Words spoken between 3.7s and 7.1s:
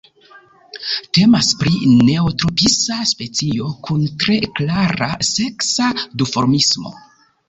kun tre klara seksa duformismo.